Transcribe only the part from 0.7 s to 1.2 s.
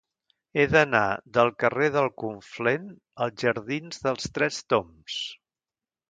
d'anar